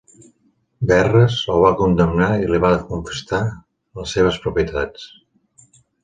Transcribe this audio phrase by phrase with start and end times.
[0.91, 3.41] Verres el va condemnar i li va confiscar
[4.01, 5.05] les seves propietats.